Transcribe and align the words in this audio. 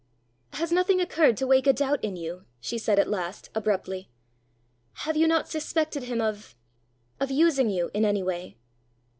"Has 0.53 0.71
nothing 0.71 0.99
occurred 0.99 1.37
to 1.37 1.45
wake 1.45 1.67
a 1.67 1.73
doubt 1.73 2.03
in 2.03 2.15
you?" 2.15 2.45
she 2.59 2.79
said 2.79 2.97
at 2.97 3.07
last, 3.07 3.51
abruptly. 3.53 4.09
"Have 5.05 5.15
you 5.15 5.27
not 5.27 5.47
suspected 5.47 6.05
him 6.05 6.19
of 6.19 6.55
of 7.19 7.29
using 7.29 7.69
you 7.69 7.91
in 7.93 8.03
any 8.03 8.23
way?" 8.23 8.57